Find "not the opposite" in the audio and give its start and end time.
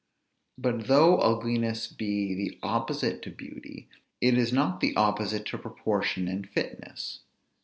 4.51-5.45